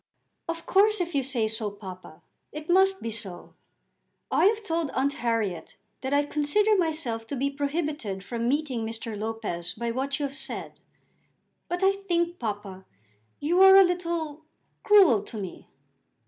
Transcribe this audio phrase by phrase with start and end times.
[0.47, 3.53] "Of course, if you say so, papa, it must be so.
[4.31, 9.15] I have told Aunt Harriet that I consider myself to be prohibited from meeting Mr.
[9.15, 10.79] Lopez by what you have said;
[11.67, 12.83] but I think, papa,
[13.39, 14.41] you are a little
[14.81, 15.67] cruel to me."